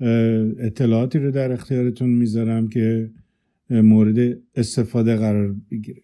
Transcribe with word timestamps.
اطلاعاتی 0.00 1.18
رو 1.18 1.30
در 1.30 1.52
اختیارتون 1.52 2.08
می‌ذارم 2.08 2.68
که 2.68 3.10
مورد 3.70 4.38
استفاده 4.54 5.16
قرار 5.16 5.56
بگیره. 5.70 6.02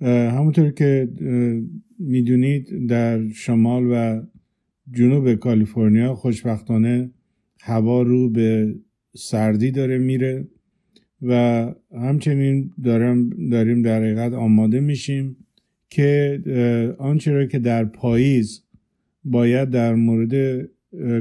همونطور 0.00 0.70
که 0.70 1.08
می‌دونید 1.98 2.86
در 2.88 3.28
شمال 3.28 3.84
و 3.90 4.22
جنوب 4.92 5.34
کالیفرنیا 5.34 6.14
خوشبختانه 6.14 7.10
هوا 7.60 8.02
رو 8.02 8.30
به 8.30 8.74
سردی 9.16 9.70
داره 9.70 9.98
میره 9.98 10.48
و 11.22 11.66
همچنین 11.92 12.70
دارم 12.84 13.30
داریم 13.50 13.82
در 13.82 13.98
حقیقت 13.98 14.32
آماده 14.32 14.80
میشیم 14.80 15.36
که 15.90 16.42
آنچه 16.98 17.32
را 17.32 17.46
که 17.46 17.58
در 17.58 17.84
پاییز 17.84 18.62
باید 19.24 19.70
در 19.70 19.94
مورد 19.94 20.68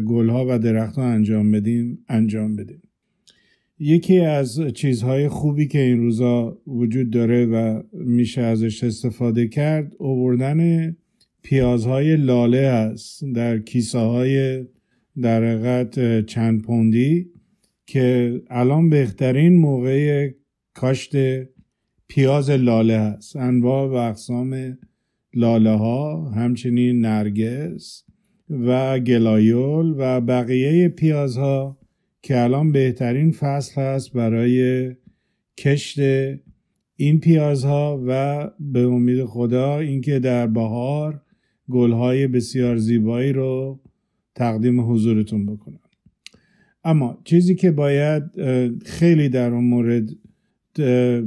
گلها 0.07 0.45
و 0.49 0.59
درختها 0.59 1.03
انجام 1.03 1.51
بدیم 1.51 2.05
انجام 2.09 2.55
بدیم. 2.55 2.81
یکی 3.79 4.19
از 4.19 4.61
چیزهای 4.73 5.29
خوبی 5.29 5.67
که 5.67 5.79
این 5.79 5.99
روزا 5.99 6.57
وجود 6.67 7.09
داره 7.09 7.45
و 7.45 7.81
میشه 7.93 8.41
ازش 8.41 8.83
استفاده 8.83 9.47
کرد 9.47 9.93
اووردن 9.97 10.95
پیازهای 11.41 12.15
لاله 12.15 12.67
هست 12.67 13.23
در 13.35 13.59
کیسه 13.59 13.99
های 13.99 14.65
در 15.21 15.43
حقیقت 15.43 16.25
چند 16.25 16.61
پوندی 16.61 17.29
که 17.85 18.41
الان 18.49 18.89
بهترین 18.89 19.55
موقع 19.55 20.31
کاشت 20.73 21.15
پیاز 22.07 22.49
لاله 22.49 22.99
هست. 22.99 23.35
انواع 23.35 23.89
و 23.89 23.93
اقسام 23.93 24.77
لاله 25.33 25.77
ها 25.77 26.29
همچنین 26.29 27.01
نرگس 27.01 28.03
و 28.67 28.99
گلایول 28.99 29.95
و 29.97 30.21
بقیه 30.21 30.89
پیازها 30.89 31.77
که 32.21 32.41
الان 32.41 32.71
بهترین 32.71 33.31
فصل 33.31 33.81
هست 33.81 34.13
برای 34.13 34.91
کشت 35.57 35.99
این 36.95 37.19
پیازها 37.19 38.03
و 38.07 38.49
به 38.59 38.79
امید 38.79 39.25
خدا 39.25 39.79
اینکه 39.79 40.19
در 40.19 40.47
بهار 40.47 41.21
گلهای 41.69 42.27
بسیار 42.27 42.77
زیبایی 42.77 43.33
رو 43.33 43.79
تقدیم 44.35 44.91
حضورتون 44.91 45.45
بکنم. 45.45 45.79
اما 46.83 47.21
چیزی 47.23 47.55
که 47.55 47.71
باید 47.71 48.23
خیلی 48.85 49.29
در 49.29 49.51
اون 49.51 49.63
مورد 49.63 50.09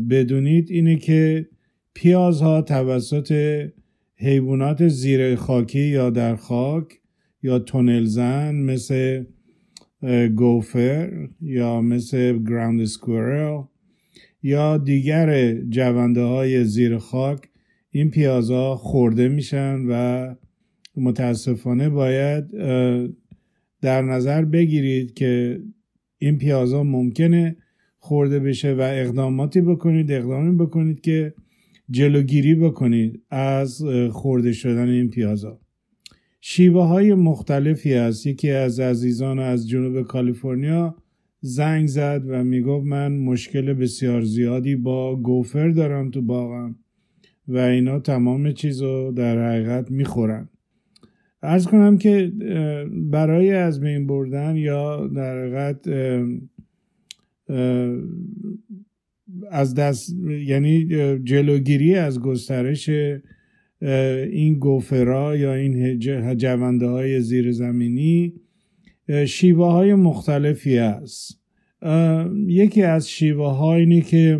بدونید 0.09 0.71
اینه 0.71 0.97
که 0.97 1.49
پیازها 1.95 2.63
توسط 2.63 3.63
حیوانات 4.17 4.89
زیر 4.89 5.37
خاکی 5.37 5.81
یا 5.81 6.11
در 6.11 6.37
خاک 6.37 7.01
یا 7.47 7.59
تونل 7.59 8.05
زن 8.05 8.55
مثل 8.55 9.25
گوفر 10.37 11.29
یا 11.41 11.81
مثل 11.81 12.45
گراوند 12.45 12.85
سکورل 12.85 13.63
یا 14.43 14.79
دیگر 14.79 15.55
جونده 15.55 16.23
های 16.23 16.65
زیر 16.65 16.99
خاک 16.99 17.41
این 17.91 18.11
پیازها 18.11 18.77
خورده 18.77 19.29
میشن 19.29 19.77
و 19.89 20.35
متاسفانه 20.97 21.89
باید 21.89 22.51
در 23.81 24.03
نظر 24.03 24.45
بگیرید 24.45 25.15
که 25.15 25.61
این 26.19 26.39
پیازها 26.39 26.83
ممکنه 26.83 27.57
خورده 27.99 28.41
بشه 28.41 28.75
و 28.75 28.81
اقداماتی 28.81 29.61
بکنید 29.61 30.13
اقدامی 30.13 30.57
بکنید 30.57 31.01
که 31.01 31.35
جلوگیری 31.91 32.55
بکنید 32.55 33.23
از 33.31 33.83
خورده 34.11 34.53
شدن 34.53 34.89
این 34.89 35.11
پیازها 35.11 35.66
شیوه 36.49 36.85
های 36.85 37.15
مختلفی 37.15 37.95
هست. 37.95 38.27
یکی 38.27 38.51
از 38.51 38.81
عزیزان 38.81 39.39
از 39.39 39.69
جنوب 39.69 40.03
کالیفرنیا 40.03 40.97
زنگ 41.41 41.87
زد 41.87 42.23
و 42.29 42.45
می‌گفت 42.45 42.87
من 42.87 43.17
مشکل 43.17 43.73
بسیار 43.73 44.23
زیادی 44.23 44.77
با 44.77 45.17
گوفر 45.17 45.69
دارم 45.69 46.11
تو 46.11 46.23
باغم 46.23 46.77
و 47.49 47.59
اینا 47.59 48.01
تمام 48.01 48.53
چیز 48.53 48.83
رو 48.83 49.13
در 49.17 49.49
حقیقت 49.49 49.91
می‌خورن. 49.91 50.49
ارز 51.43 51.67
کنم 51.67 51.99
که 51.99 52.33
برای 53.11 53.53
از 53.53 53.81
بین 53.81 54.07
بردن 54.07 54.57
یا 54.57 55.07
در 55.07 55.45
حقیقت 55.45 55.89
از 59.51 59.75
دست 59.75 60.17
یعنی 60.47 60.87
جلوگیری 61.25 61.95
از 61.95 62.21
گسترش 62.21 62.91
این 64.31 64.59
گوفرا 64.59 65.37
یا 65.37 65.55
این 65.55 65.99
جونده 66.37 66.87
های 66.87 67.21
زیر 67.21 67.53
زمینی 67.53 68.35
شیوه 69.27 69.67
های 69.67 69.95
مختلفی 69.95 70.79
است. 70.79 71.41
یکی 72.47 72.83
از 72.83 73.11
شیوه 73.11 73.57
ها 73.57 73.75
اینه 73.75 74.01
که 74.01 74.39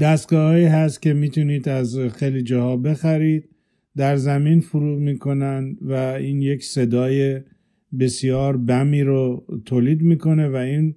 دستگاه 0.00 0.58
هست 0.58 1.02
که 1.02 1.12
می‌تونید 1.12 1.68
از 1.68 1.98
خیلی 1.98 2.42
جاها 2.42 2.76
بخرید 2.76 3.48
در 3.96 4.16
زمین 4.16 4.60
فرو 4.60 4.98
می‌کنن 4.98 5.76
و 5.80 5.92
این 5.92 6.42
یک 6.42 6.64
صدای 6.64 7.40
بسیار 7.98 8.56
بمی 8.56 9.02
رو 9.02 9.46
تولید 9.64 10.02
می‌کنه 10.02 10.48
و 10.48 10.56
این 10.56 10.94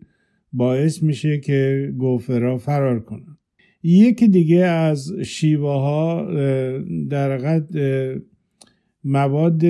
باعث 0.53 1.03
میشه 1.03 1.39
که 1.39 1.93
گوفرا 1.97 2.57
فرار 2.57 2.99
کنن 2.99 3.28
یکی 3.83 4.27
دیگه 4.27 4.65
از 4.65 5.11
شیوه 5.25 5.69
ها 5.69 6.27
در 7.09 7.37
قد 7.37 7.69
مواد 9.03 9.65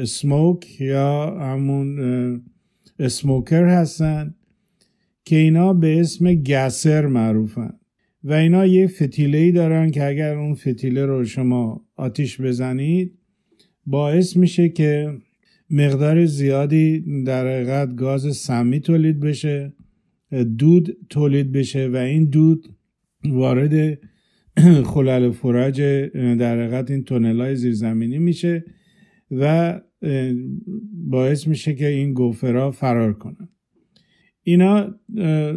اسموک 0.00 0.80
یا 0.80 1.38
همون 1.40 2.42
اسموکر 2.98 3.64
هستن 3.64 4.34
که 5.24 5.36
اینا 5.36 5.72
به 5.72 6.00
اسم 6.00 6.34
گسر 6.34 7.06
معروفن. 7.06 7.72
و 8.24 8.32
اینا 8.32 8.66
یه 8.66 8.86
فتیله 8.86 9.38
ای 9.38 9.52
دارن 9.52 9.90
که 9.90 10.06
اگر 10.06 10.38
اون 10.38 10.54
فتیله 10.54 11.06
رو 11.06 11.24
شما 11.24 11.86
آتیش 11.96 12.40
بزنید 12.40 13.18
باعث 13.86 14.36
میشه 14.36 14.68
که 14.68 15.18
مقدار 15.70 16.26
زیادی 16.26 17.04
در 17.24 17.46
حقیقت 17.46 17.94
گاز 17.94 18.36
سمی 18.36 18.80
تولید 18.80 19.20
بشه. 19.20 19.72
دود 20.58 20.96
تولید 21.10 21.52
بشه 21.52 21.88
و 21.88 21.96
این 21.96 22.24
دود 22.24 22.76
وارد 23.24 23.98
خلال 24.92 25.30
فرج 25.30 25.80
در 26.12 26.60
حقیقت 26.60 26.90
این 26.90 27.04
تونل 27.04 27.40
های 27.40 27.56
زیرزمینی 27.56 28.18
میشه 28.18 28.64
و 29.30 29.80
باعث 30.92 31.46
میشه 31.46 31.74
که 31.74 31.86
این 31.86 32.14
گوفرا 32.14 32.70
فرار 32.70 33.12
کنن. 33.12 33.48
اینا 34.42 34.94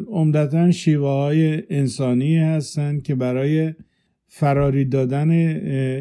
عمدتا 0.08 0.72
شیوه 0.72 1.08
های 1.08 1.64
انسانی 1.70 2.38
هستند 2.38 3.04
که 3.04 3.16
برای 3.16 3.74
فراری 4.28 4.86
دادن 4.86 5.32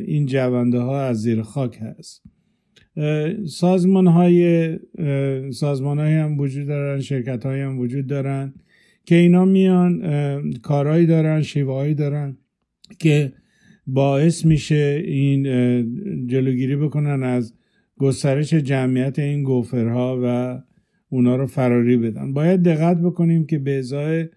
این 0.06 0.26
جونده 0.26 0.78
ها 0.78 1.02
از 1.02 1.22
زیر 1.22 1.42
خاک 1.42 1.78
هست. 1.82 2.22
سازمان 3.46 4.06
های 4.06 4.78
سازمان 5.52 5.98
های 5.98 6.14
هم 6.14 6.38
وجود 6.38 6.66
دارن 6.66 7.00
شرکت 7.00 7.46
های 7.46 7.60
هم 7.60 7.78
وجود 7.78 8.06
دارن. 8.06 8.54
که 9.04 9.14
اینا 9.14 9.44
میان 9.44 10.52
کارهایی 10.52 11.06
دارن 11.06 11.42
شیوه 11.42 11.94
دارن 11.94 12.36
که 12.98 13.32
باعث 13.86 14.44
میشه 14.44 15.02
این 15.06 15.42
جلوگیری 16.26 16.76
بکنن 16.76 17.22
از 17.22 17.54
گسترش 17.98 18.54
جمعیت 18.54 19.18
این 19.18 19.42
گوفرها 19.42 20.20
و 20.24 20.58
اونا 21.08 21.36
رو 21.36 21.46
فراری 21.46 21.96
بدن. 21.96 22.32
باید 22.32 22.62
دقت 22.62 23.00
بکنیم 23.00 23.46
که 23.46 23.58
به 23.58 23.78
ازای 23.78 24.28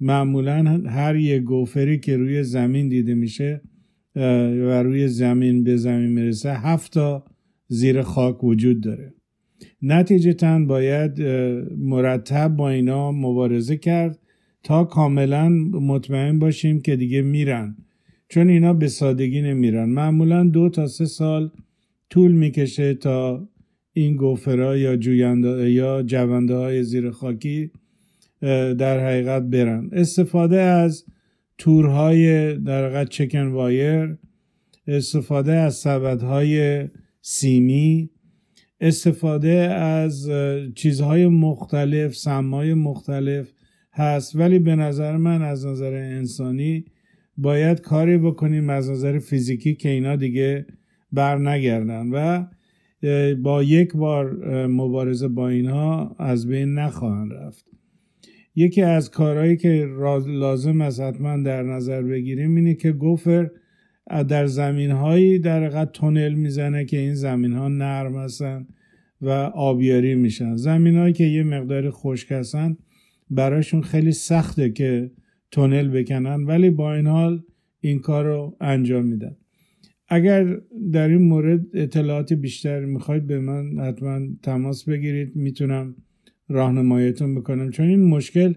معمولا 0.00 0.82
هر 0.86 1.16
یه 1.16 1.38
گوفری 1.38 1.98
که 1.98 2.16
روی 2.16 2.42
زمین 2.42 2.88
دیده 2.88 3.14
میشه 3.14 3.62
و 4.16 4.82
روی 4.82 5.08
زمین 5.08 5.64
به 5.64 5.76
زمین 5.76 6.10
می‌رسه 6.10 6.52
هفتا 6.52 7.24
زیر 7.68 8.02
خاک 8.02 8.44
وجود 8.44 8.80
داره. 8.80 9.14
نتیجتا 9.82 10.58
باید 10.58 11.22
مرتب 11.76 12.48
با 12.48 12.70
اینا 12.70 13.12
مبارزه 13.12 13.76
کرد 13.76 14.18
تا 14.62 14.84
کاملا 14.84 15.48
مطمئن 15.48 16.38
باشیم 16.38 16.80
که 16.80 16.96
دیگه 16.96 17.22
میرن. 17.22 17.76
چون 18.28 18.48
اینا 18.48 18.74
به 18.74 18.88
سادگی 18.88 19.42
نمیرن. 19.42 19.88
معمولا 19.88 20.44
دو 20.44 20.68
تا 20.68 20.86
سه 20.86 21.04
سال 21.04 21.50
طول 22.10 22.32
می‌کشه 22.32 22.94
تا 22.94 23.48
این 23.92 24.16
گوفرا 24.16 24.76
یا 24.76 24.96
جوینده 24.96 25.70
یا 25.70 26.02
جونده 26.02 26.54
های 26.54 26.82
زیر 26.82 27.10
خاکی 27.10 27.70
در 28.78 29.06
حقیقت 29.06 29.42
برن. 29.42 29.88
استفاده 29.92 30.60
از 30.60 31.04
تورهای 31.58 32.54
در 32.58 32.84
حقیقت 32.84 33.08
چکن 33.08 33.46
وایر 33.46 34.16
استفاده 34.86 35.52
از 35.52 35.74
سبدهای 35.74 36.84
سیمی 37.20 38.10
استفاده 38.84 39.50
از 39.74 40.30
چیزهای 40.74 41.26
مختلف 41.26 42.14
سمای 42.14 42.74
مختلف 42.74 43.52
هست. 43.92 44.36
ولی 44.36 44.58
به 44.58 44.76
نظر 44.76 45.16
من 45.16 45.42
از 45.42 45.66
نظر 45.66 45.92
انسانی 45.92 46.84
باید 47.36 47.80
کاری 47.80 48.18
بکنیم 48.18 48.70
از 48.70 48.90
نظر 48.90 49.18
فیزیکی 49.18 49.74
که 49.74 49.88
اینا 49.88 50.16
دیگه 50.16 50.66
بر 51.12 51.38
نگردن 51.38 52.10
و 52.12 52.44
با 53.34 53.62
یک 53.62 53.92
بار 53.92 54.36
مبارزه 54.66 55.28
با 55.28 55.48
اینها 55.48 56.16
از 56.18 56.48
بین 56.48 56.74
نخواهند 56.74 57.32
رفت. 57.32 57.64
یکی 58.56 58.82
از 58.82 59.10
کارهایی 59.10 59.56
که 59.56 59.88
لازم 60.26 60.80
است 60.80 61.00
حتما 61.00 61.36
در 61.36 61.62
نظر 61.62 62.02
بگیریم 62.02 62.54
اینه 62.54 62.74
که 62.74 62.92
گوفر 62.92 63.50
در 64.28 64.46
زمین 64.46 64.90
هایی 64.90 65.38
در 65.38 65.64
حقیقت 65.64 65.92
تونل 65.92 66.34
می‌زنه 66.34 66.84
که 66.84 66.98
این 66.98 67.14
زمین 67.14 67.52
ها 67.52 67.68
نرم 67.68 68.16
هستن. 68.16 68.66
و 69.24 69.28
آبیاری 69.54 70.14
میشن. 70.14 70.56
زمین 70.56 70.96
هایی 70.96 71.12
که 71.12 71.24
یه 71.24 71.42
مقدار 71.42 71.90
خشک 71.90 72.32
هستن 72.32 72.76
براشون 73.30 73.82
خیلی 73.82 74.12
سخته 74.12 74.70
که 74.70 75.10
تونل 75.50 75.88
بکنن 75.88 76.44
ولی 76.44 76.70
با 76.70 76.94
این 76.94 77.06
حال 77.06 77.42
این 77.80 77.98
کار 77.98 78.24
رو 78.24 78.56
انجام 78.60 79.06
میدن. 79.06 79.36
اگر 80.08 80.60
در 80.92 81.08
این 81.08 81.22
مورد 81.22 81.60
اطلاعات 81.74 82.32
بیشتر 82.32 82.84
می‌خواید 82.84 83.26
به 83.26 83.40
من 83.40 83.78
حتما 83.78 84.20
تماس 84.42 84.84
بگیرید. 84.88 85.36
می‌تونم 85.36 85.94
راهنماییتون 86.48 87.34
بکنم. 87.34 87.70
چون 87.70 87.86
این 87.86 88.04
مشکل 88.04 88.54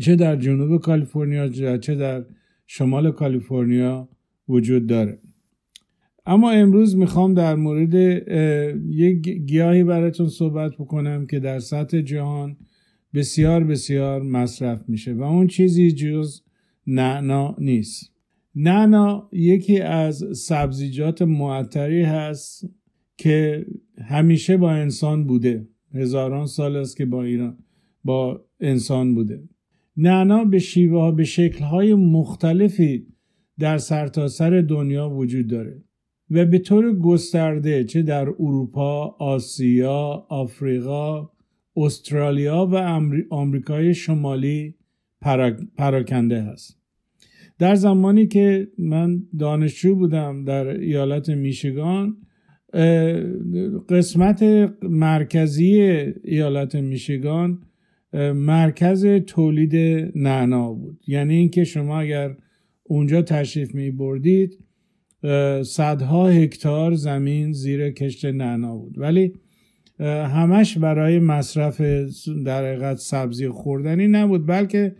چه 0.00 0.16
در 0.16 0.36
جنوب 0.36 0.80
کالیفرنیا 0.80 1.48
چه 1.78 1.94
در 1.94 2.24
شمال 2.66 3.10
کالیفرنیا 3.10 4.08
وجود 4.48 4.86
داره. 4.86 5.18
اما 6.26 6.50
امروز 6.50 6.96
می‌خوام 6.96 7.34
در 7.34 7.54
مورد 7.54 7.94
یک 8.88 9.28
گیاهی 9.28 9.84
براتون 9.84 10.28
صحبت 10.28 10.72
بکنم 10.72 11.26
که 11.26 11.40
در 11.40 11.58
سطح 11.58 12.00
جهان 12.00 12.56
بسیار 13.14 13.64
بسیار 13.64 14.22
مصرف 14.22 14.88
میشه 14.88 15.12
و 15.12 15.22
اون 15.22 15.46
چیزی 15.46 15.92
جز 15.92 16.40
نعنا 16.86 17.56
نیست. 17.58 18.12
نعنا 18.54 19.28
یکی 19.32 19.80
از 19.80 20.24
سبزیجات 20.32 21.22
معطری 21.22 22.02
هست 22.02 22.68
که 23.16 23.66
همیشه 24.04 24.56
با 24.56 24.70
انسان 24.70 25.26
بوده. 25.26 25.68
هزاران 25.94 26.46
سال 26.46 26.76
است 26.76 26.96
که 26.96 27.06
با 27.06 27.22
ایران 27.22 27.58
با 28.04 28.44
انسان 28.60 29.14
بوده. 29.14 29.48
نعنا 29.96 30.44
به 30.44 30.58
شیوه 30.58 31.12
به 31.12 31.24
شکل 31.24 31.64
های 31.64 31.94
مختلفی 31.94 33.06
در 33.58 33.78
سرتاسر 33.78 34.50
سر 34.50 34.60
دنیا 34.60 35.10
وجود 35.10 35.46
داره. 35.46 35.82
و 36.30 36.44
به 36.44 36.58
طور 36.58 36.98
گسترده 36.98 37.84
چه 37.84 38.02
در 38.02 38.28
اروپا، 38.28 39.16
آسیا، 39.18 40.26
آفریقا، 40.28 41.30
استرالیا 41.76 42.68
و 42.72 42.76
آمریکای 43.30 43.94
شمالی 43.94 44.74
پراکنده 45.76 46.42
هست. 46.42 46.80
در 47.58 47.74
زمانی 47.74 48.26
که 48.26 48.68
من 48.78 49.22
دانشجو 49.38 49.94
بودم 49.94 50.44
در 50.44 50.66
ایالت 50.66 51.28
میشگان 51.28 52.16
قسمت 53.88 54.42
مرکزی 54.82 55.72
ایالت 56.24 56.74
میشگان 56.74 57.62
مرکز 58.34 59.06
تولید 59.06 59.74
نعنا 60.14 60.72
بود. 60.72 61.00
یعنی 61.06 61.34
اینکه 61.34 61.64
شما 61.64 62.00
اگر 62.00 62.36
اونجا 62.82 63.22
تشریف 63.22 63.74
می 63.74 63.90
بردید 63.90 64.58
صدها 65.62 66.28
هکتار 66.28 66.94
زمین 66.94 67.52
زیر 67.52 67.90
کشت 67.90 68.24
نعنا 68.24 68.76
بود. 68.76 68.98
ولی 68.98 69.32
همش 70.04 70.78
برای 70.78 71.18
مصرف 71.18 71.80
در 72.44 72.64
حقیقت 72.64 72.96
سبزی 72.96 73.48
خوردنی 73.48 74.08
نبود 74.08 74.46
بلکه 74.46 74.96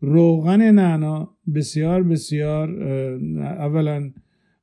روغن 0.00 0.70
نعنا 0.70 1.30
بسیار 1.54 2.02
بسیار 2.02 2.82
اولا 3.36 4.10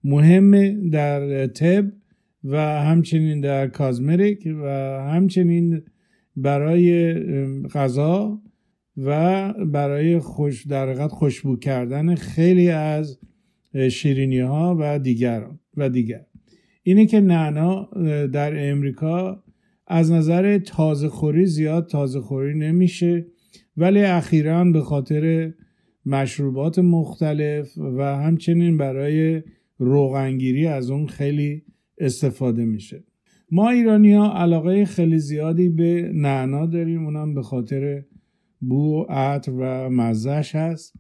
مهم 0.03 0.89
در 0.89 1.47
طب 1.47 1.85
و 2.43 2.57
همچنین 2.57 3.41
در 3.41 3.67
کازمریک 3.67 4.47
و 4.63 4.67
همچنین 5.13 5.81
برای 6.35 7.13
غذا 7.67 8.41
و 8.97 9.53
برای 9.53 10.19
خوش 10.19 10.67
در 10.67 11.07
خوشبو 11.07 11.55
کردن 11.55 12.15
خیلی 12.15 12.69
از 12.69 13.19
شیرینی 13.91 14.39
ها 14.39 14.77
و 14.79 14.99
دیگر 14.99 15.47
و 15.77 15.89
دیگر. 15.89 16.25
اینه 16.83 17.05
که 17.05 17.19
نعنا 17.19 17.89
در 18.27 18.71
امریکا 18.71 19.43
از 19.87 20.11
نظر 20.11 20.57
تازه 20.57 21.09
خوری 21.09 21.45
زیاد 21.45 21.87
تازه 21.87 22.21
خوری 22.21 22.53
نمیشه 22.59 23.25
ولی 23.77 24.01
اخیرا 24.01 24.63
به 24.63 24.81
خاطر 24.81 25.53
مشروبات 26.05 26.79
مختلف 26.79 27.77
و 27.77 28.03
همچنین 28.03 28.77
برای 28.77 29.41
روغنگیری 29.77 30.67
از 30.67 30.89
اون 30.89 31.07
خیلی 31.07 31.63
استفاده 31.97 32.65
میشه. 32.65 33.03
ما 33.51 33.69
ایرانی 33.69 34.13
ها 34.13 34.33
علاقه 34.33 34.85
خیلی 34.85 35.19
زیادی 35.19 35.69
به 35.69 36.11
نعنا 36.13 36.65
داریم 36.65 37.05
اونم 37.05 37.33
به 37.33 37.41
خاطر 37.41 38.03
بو 38.61 39.05
عطر 39.09 39.51
و 39.51 39.89
مزش 39.89 40.55
هست. 40.55 40.93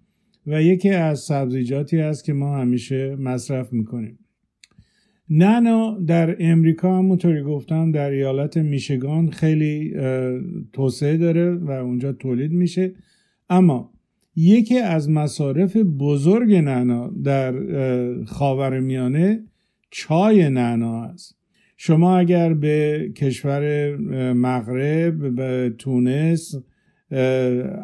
و 0.49 0.61
یکی 0.61 0.89
از 0.89 1.19
سبزیجاتی 1.19 1.97
هست 1.97 2.23
که 2.25 2.33
ما 2.33 2.57
همیشه 2.57 3.15
مصرف 3.15 3.73
می‌کنیم. 3.73 4.19
نعنا 5.29 5.99
در 6.07 6.35
امریکا 6.39 6.97
همونطوری 6.97 7.43
گفتم 7.43 7.91
در 7.91 8.09
ایالت 8.09 8.57
میشگان 8.57 9.29
خیلی 9.29 9.93
توسعه 10.73 11.17
داره 11.17 11.55
و 11.55 11.71
اونجا 11.71 12.13
تولید 12.13 12.51
میشه. 12.51 12.93
اما 13.49 13.93
یکی 14.35 14.79
از 14.79 15.09
مصارف 15.09 15.77
بزرگ 15.77 16.53
نعنا 16.53 17.13
در 17.23 17.53
خاورمیانه 18.25 19.43
چای 19.91 20.49
نعنا 20.49 21.03
است. 21.03 21.35
شما 21.77 22.17
اگر 22.17 22.53
به 22.53 23.09
کشور 23.15 23.95
مغرب 24.33 25.35
به 25.35 25.73
تونس 25.77 26.55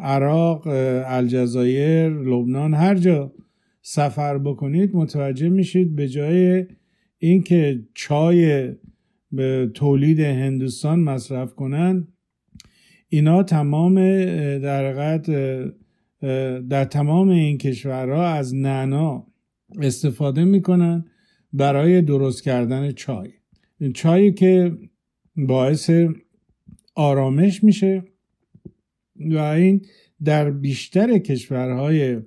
عراق 0.02 0.66
الجزایر 1.06 2.08
لبنان 2.08 2.74
هر 2.74 2.94
جا 2.94 3.32
سفر 3.82 4.38
بکنید 4.38 4.96
متوجه 4.96 5.48
میشید 5.48 5.96
به 5.96 6.08
جای 6.08 6.66
اینکه 7.18 7.84
چای 7.94 8.72
به 9.32 9.70
تولید 9.74 10.20
هندوستان 10.20 11.00
مصرف 11.00 11.54
کنن 11.54 12.08
اینا 13.08 13.42
تمام 13.42 13.94
در 14.58 14.92
در 16.68 16.84
تمام 16.84 17.28
این 17.28 17.58
کشورها 17.58 18.28
از 18.28 18.54
نعنا 18.54 19.26
استفاده 19.82 20.44
می‌کنن 20.44 21.04
برای 21.52 22.02
درست 22.02 22.42
کردن 22.42 22.92
چای. 22.92 23.28
چایی 23.94 24.32
که 24.32 24.72
باعث 25.36 25.90
آرامش 26.94 27.64
میشه. 27.64 28.04
و 29.20 29.38
این 29.38 29.82
در 30.24 30.50
بیشتر 30.50 31.18
کشورهای 31.18 32.20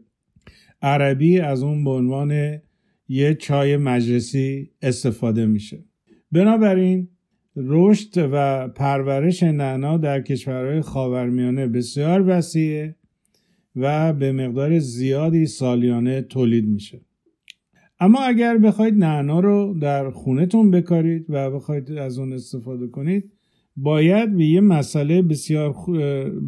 عربی 0.82 1.40
از 1.40 1.64
اون 1.64 1.84
به 1.84 1.90
عنوان 1.90 2.60
یه 3.08 3.36
چای 3.36 3.78
مجلسی 3.78 4.72
استفاده 4.82 5.46
میشه. 5.46 5.84
بنابراین 6.32 7.08
رشد 7.56 8.30
و 8.32 8.68
پرورش 8.68 9.44
نعنا 9.44 9.98
در 9.98 10.22
کشورهای 10.22 10.82
خاورمیانه 10.82 11.68
بسیار 11.68 12.24
وسیعه 12.28 12.96
و 13.76 14.14
به 14.14 14.32
مقدار 14.32 14.80
زیادی 14.80 15.46
سالیانه 15.46 16.22
تولید 16.22 16.68
میشه. 16.68 17.02
اما 18.00 18.20
اگر 18.20 18.58
بخواید 18.58 18.94
نعنا 18.94 19.40
رو 19.40 19.78
در 19.82 20.10
خونتون 20.10 20.72
بکارید 20.72 21.26
و 21.30 21.52
بخواید 21.52 21.92
از 21.92 22.20
اون 22.20 22.34
استفاده 22.34 22.88
کنید 22.88 23.32
باید 23.82 24.38
به 24.38 24.46
یه 24.46 24.62
مسئله 24.62 25.22
بسیار 25.22 25.76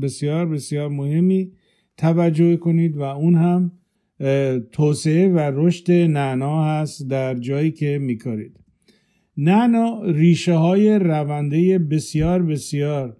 بسیار 0.01 0.45
بسیار 0.45 0.89
مهمی 0.89 1.51
توجه 1.97 2.57
کنید 2.57 2.97
و 2.97 3.01
اون 3.01 3.35
هم 3.35 3.71
توسعه 4.71 5.27
و 5.27 5.39
رشد 5.53 5.91
نعنا 5.91 6.63
هست 6.65 7.09
در 7.09 7.35
جایی 7.35 7.71
که 7.71 7.97
میکارید. 7.97 8.59
نعنا 9.37 10.01
ریشه 10.03 10.53
های 10.53 10.99
رونده 10.99 11.79
بسیار 11.79 12.43
بسیار 12.43 13.17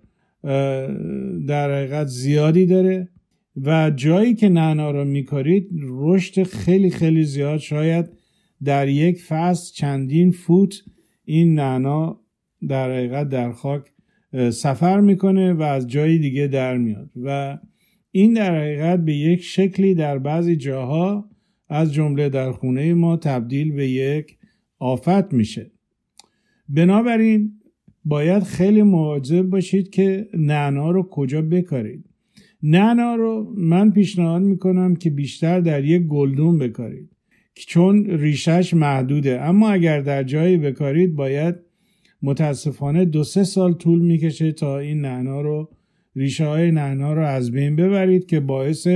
در 1.47 1.75
حقیقت 1.75 2.07
زیادی 2.07 2.65
داره 2.65 3.09
و 3.55 3.91
جایی 3.95 4.35
که 4.35 4.49
نعنا 4.49 4.91
رو 4.91 5.05
میکارید 5.05 5.69
رشد 5.83 6.43
خیلی 6.43 6.89
خیلی 6.89 7.23
زیاد. 7.23 7.59
شاید 7.59 8.05
در 8.63 8.87
یک 8.87 9.21
فصل 9.21 9.73
چندین 9.73 10.31
فوت 10.31 10.83
این 11.25 11.55
نعنا 11.55 12.19
در 12.67 12.91
حقیقت 12.91 13.29
در 13.29 13.51
خاک 13.51 13.90
سفر 14.33 14.99
می‌کنه 14.99 15.53
و 15.53 15.61
از 15.61 15.87
جای 15.87 16.17
دیگه 16.17 16.47
در 16.47 16.77
میاد. 16.77 17.09
و 17.23 17.57
این 18.11 18.33
در 18.33 18.57
حقیقت 18.57 19.05
به 19.05 19.13
یک 19.13 19.43
شکلی 19.43 19.95
در 19.95 20.17
بعضی 20.17 20.55
جاها 20.55 21.29
از 21.69 21.93
جمله 21.93 22.29
در 22.29 22.51
خونه 22.51 22.93
ما 22.93 23.17
تبدیل 23.17 23.71
به 23.71 23.89
یک 23.89 24.37
آفت 24.79 25.33
میشه. 25.33 25.71
بنابراین 26.69 27.51
باید 28.05 28.43
خیلی 28.43 28.81
مواظب 28.81 29.41
باشید 29.41 29.89
که 29.89 30.27
نعنا 30.33 30.91
رو 30.91 31.09
کجا 31.09 31.41
بکارید. 31.41 32.05
نعنا 32.63 33.15
رو 33.15 33.53
من 33.57 33.91
پیشنهاد 33.91 34.41
می‌کنم 34.41 34.95
که 34.95 35.09
بیشتر 35.09 35.59
در 35.59 35.85
یک 35.85 36.01
گلدون 36.01 36.57
بکارید 36.57 37.09
چون 37.53 38.05
ریشش 38.05 38.73
محدوده. 38.73 39.41
اما 39.41 39.69
اگر 39.69 40.01
در 40.01 40.23
جایی 40.23 40.57
بکارید 40.57 41.15
باید 41.15 41.55
متاسفانه 42.21 43.05
دو 43.05 43.23
سه 43.23 43.43
سال 43.43 43.73
طول 43.73 43.99
می‌کشه 43.99 44.51
تا 44.51 44.79
این 44.79 45.01
نعنا 45.01 45.41
رو 45.41 45.69
ریشه 46.15 46.45
های 46.45 46.71
نعنا 46.71 47.13
رو 47.13 47.25
از 47.25 47.51
بین 47.51 47.75
ببرید 47.75 48.25
که 48.25 48.39
باعث 48.39 48.87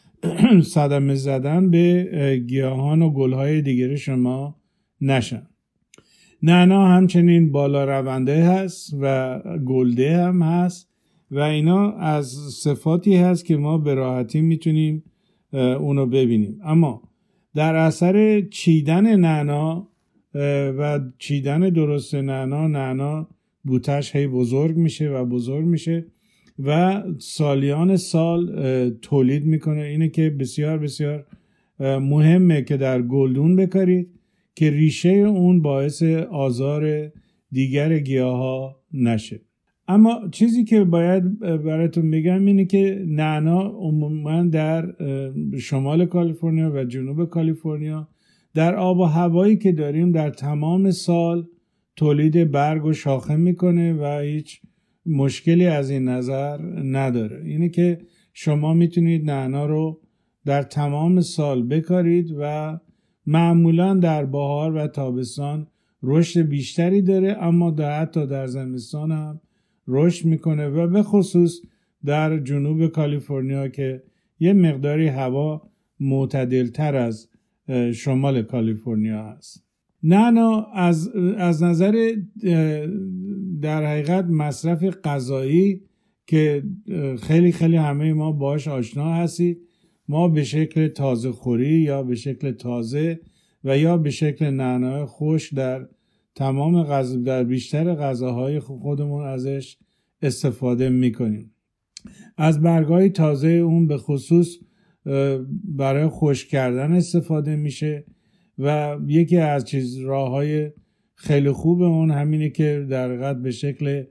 صدمه 0.74 1.14
زدن 1.14 1.70
به 1.70 2.42
گیاهان 2.46 3.02
و 3.02 3.10
گلهای 3.10 3.62
دیگر 3.62 3.96
شما 3.96 4.56
نشن. 5.00 5.42
نعنا 6.42 6.88
همچنین 6.88 7.52
بالا 7.52 7.84
رونده 7.84 8.44
هست 8.44 8.94
و 9.00 9.38
گلده 9.66 10.16
هم 10.16 10.42
هست 10.42 10.88
و 11.30 11.38
اینا 11.38 11.92
از 11.92 12.26
صفاتی 12.62 13.16
هست 13.16 13.44
که 13.44 13.56
ما 13.56 13.78
به 13.78 13.94
راحتی 13.94 14.40
می‌تونیم 14.40 15.02
اونو 15.52 16.06
ببینیم. 16.06 16.60
اما 16.64 17.02
در 17.54 17.74
اثر 17.74 18.40
چیدن 18.40 19.16
نعنا 19.16 19.88
و 20.78 21.00
چیدن 21.18 21.60
درست 21.60 22.14
نعنا 22.14 22.66
نعنا 22.66 23.28
بوتش 23.64 24.16
هی 24.16 24.26
بزرگ 24.26 24.76
میشه 24.76 25.10
و 25.10 25.24
بزرگ 25.24 25.64
میشه 25.64 26.06
و 26.64 27.02
سالیان 27.18 27.96
سال 27.96 28.90
تولید 28.90 29.44
می‌کنه. 29.46 29.82
اینه 29.82 30.08
که 30.08 30.30
بسیار 30.30 30.78
بسیار 30.78 31.26
مهمه 31.80 32.62
که 32.62 32.76
در 32.76 33.02
گلدون 33.02 33.56
بکارید 33.56 34.08
که 34.54 34.70
ریشه 34.70 35.08
اون 35.08 35.62
باعث 35.62 36.02
آزار 36.30 37.12
دیگر 37.52 37.98
گیاه 37.98 38.36
ها 38.36 38.76
نشه. 38.92 39.40
اما 39.88 40.20
چیزی 40.32 40.64
که 40.64 40.84
باید 40.84 41.38
براتون 41.38 42.10
بگم 42.10 42.46
اینه 42.46 42.64
که 42.64 43.04
نعنا 43.08 43.60
عموما 43.60 44.42
در 44.42 44.94
شمال 45.58 46.06
کالیفرنیا 46.06 46.72
و 46.74 46.84
جنوب 46.84 47.24
کالیفرنیا 47.24 48.08
در 48.54 48.74
آب 48.74 48.98
و 48.98 49.04
هوایی 49.04 49.56
که 49.56 49.72
داریم 49.72 50.12
در 50.12 50.30
تمام 50.30 50.90
سال 50.90 51.46
تولید 51.96 52.50
برگ 52.50 52.84
و 52.84 52.92
شاخه 52.92 53.36
می‌کنه 53.36 53.94
و 53.94 54.20
هیچ 54.20 54.60
مشکلی 55.06 55.66
از 55.66 55.90
این 55.90 56.08
نظر 56.08 56.58
نداره. 56.82 57.42
اینه 57.44 57.68
که 57.68 58.00
شما 58.32 58.74
می‌تونید 58.74 59.30
نعنا 59.30 59.66
رو 59.66 60.00
در 60.44 60.62
تمام 60.62 61.20
سال 61.20 61.62
بکارید 61.62 62.34
و 62.38 62.78
معمولا 63.26 63.94
در 63.94 64.24
بهار 64.24 64.74
و 64.74 64.86
تابستان 64.86 65.66
رشد 66.02 66.40
بیشتری 66.40 67.02
داره 67.02 67.36
اما 67.40 67.70
در 67.70 68.00
حتی 68.00 68.26
در 68.26 68.46
زمستان 68.46 69.12
هم 69.12 69.40
رشد 69.86 70.26
می‌کنه 70.26 70.68
و 70.68 70.86
به 70.86 71.02
خصوص 71.02 71.60
در 72.04 72.38
جنوب 72.38 72.86
کالیفرنیا 72.86 73.68
که 73.68 74.02
یه 74.40 74.52
مقداری 74.52 75.08
هوا 75.08 75.62
معتدلتر 76.00 76.96
از 76.96 77.28
شمال 77.94 78.42
کالیفرنیا 78.42 79.22
هست. 79.22 79.64
نعنا 80.02 80.62
از, 80.74 81.08
از 81.36 81.62
نظر 81.62 82.14
در 83.60 83.86
حقیقت 83.86 84.24
مصرف 84.24 84.84
غذایی 84.84 85.82
که 86.26 86.62
خیلی 87.22 87.52
خیلی 87.52 87.76
همه 87.76 88.12
ما 88.12 88.32
باش 88.32 88.68
آشنا 88.68 89.14
هستید. 89.14 89.58
ما 90.08 90.28
به 90.28 90.44
شکل 90.44 90.88
تازه 90.88 91.32
خوری 91.32 91.80
یا 91.80 92.02
به 92.02 92.14
شکل 92.14 92.50
تازه 92.50 93.20
و 93.64 93.78
یا 93.78 93.96
به 93.96 94.10
شکل 94.10 94.50
نعنای 94.50 95.04
خوش 95.04 95.52
در 95.52 95.88
تمام 96.34 96.82
غذا 96.82 97.16
در 97.16 97.44
بیشتر 97.44 97.94
غذاهای 97.94 98.60
خودمون 98.60 99.24
ازش 99.24 99.76
استفاده 100.22 100.88
می‌کنیم. 100.88 101.50
از 102.36 102.60
برگای 102.60 103.10
تازه 103.10 103.48
اون 103.48 103.86
به 103.86 103.96
خصوص 103.96 104.56
برای 105.64 106.06
خوش 106.06 106.46
کردن 106.46 106.92
استفاده 106.92 107.56
میشه 107.56 108.04
و 108.58 108.96
یکی 109.06 109.36
از 109.36 109.64
چیز 109.64 109.98
راه 109.98 110.30
های 110.30 110.70
خیلی 111.14 111.50
خوب 111.50 111.82
اون 111.82 112.10
همینه 112.10 112.50
که 112.50 112.86
در 112.90 113.34
به 113.34 113.50
شکل 113.50 114.04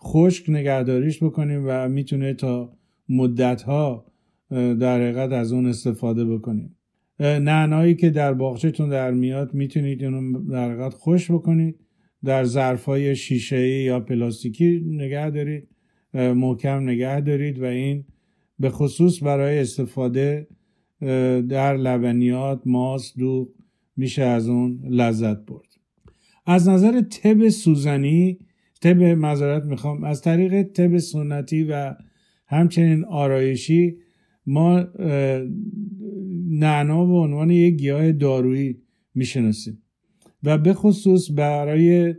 خشک 0.00 0.50
نگهداریش 0.50 1.22
بکنیم 1.22 1.62
و 1.66 1.88
می‌تونه 1.88 2.34
تا 2.34 2.76
مدت 3.08 3.62
ها 3.62 4.06
در 4.50 5.00
حقیقت 5.00 5.32
از 5.32 5.52
اون 5.52 5.66
استفاده 5.66 6.24
بکنیم. 6.24 6.76
نعنایی 7.20 7.94
که 7.94 8.10
در 8.10 8.32
باغچهتون 8.32 8.88
در 8.88 9.10
میاد 9.10 9.54
می‌تونید 9.54 10.04
اونو 10.04 10.44
در 10.50 10.70
حقیقت 10.70 10.94
خوش 10.94 11.30
بکنید. 11.30 11.80
در 12.24 12.44
ظرف 12.44 12.84
های 12.84 13.16
شیشه 13.16 13.68
یا 13.68 14.00
پلاستیکی 14.00 14.84
نگه 14.86 15.30
دارید 15.30 15.68
محکم 16.14 16.82
نگه 16.82 17.20
دارید 17.20 17.58
و 17.58 17.64
این 17.64 18.04
به 18.58 18.70
خصوص 18.70 19.22
برای 19.22 19.58
استفاده 19.58 20.48
در 21.48 21.76
لبنیات 21.76 22.60
ماست 22.66 23.18
دوغ 23.18 23.48
میشه 23.96 24.22
از 24.22 24.48
اون 24.48 24.80
لذت 24.88 25.44
برد. 25.44 25.68
از 26.46 26.68
نظر 26.68 27.00
تب 27.00 27.48
سوزنی 27.48 28.38
تب 28.82 29.02
مذارت 29.02 29.64
می‌خوام 29.64 30.04
از 30.04 30.22
طریق 30.22 30.62
تب 30.62 30.98
سنتی 30.98 31.64
و 31.64 31.94
همچنین 32.46 33.04
آرایشی 33.04 33.96
ما 34.46 34.84
نعنا 36.48 37.06
به 37.06 37.12
عنوان 37.12 37.50
یک 37.50 37.74
گیاه 37.74 38.12
دارویی 38.12 38.78
می‌شناسیم. 39.14 39.82
و 40.42 40.58
به 40.58 40.74
خصوص 40.74 41.30
برای 41.30 42.14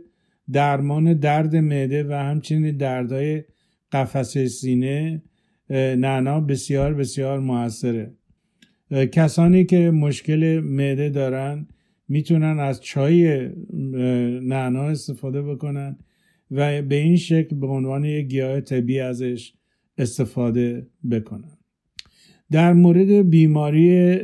درمان 0.52 1.14
درد 1.14 1.56
معده 1.56 2.04
و 2.04 2.12
همچنین 2.12 2.76
دردهای 2.76 3.44
قفسه 3.92 4.48
سینه 4.48 5.22
نعنا 5.70 6.40
بسیار 6.40 6.94
بسیار 6.94 7.40
موثره. 7.40 8.14
کسانی 9.12 9.64
که 9.64 9.90
مشکل 9.90 10.60
معده 10.64 11.08
دارن 11.08 11.66
می‌تونن 12.08 12.58
از 12.58 12.80
چای 12.80 13.48
نعنا 14.42 14.82
استفاده 14.82 15.42
بکنن 15.42 15.98
و 16.50 16.82
به 16.82 16.94
این 16.94 17.16
شکل 17.16 17.56
به 17.56 17.66
عنوان 17.66 18.04
یک 18.04 18.26
گیاه 18.26 18.60
طبیعی 18.60 19.00
ازش 19.00 19.52
استفاده 19.98 20.86
بکنن. 21.10 21.58
در 22.50 22.72
مورد 22.72 23.30
بیماری 23.30 24.16